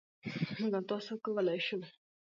مـوږ 0.59 0.73
او 0.77 0.83
تاسـو 0.89 1.13
کـولی 1.23 1.59
شـو 1.65 1.77